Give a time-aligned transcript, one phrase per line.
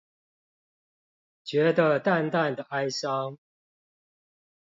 [1.43, 3.37] 覺得淡淡的哀傷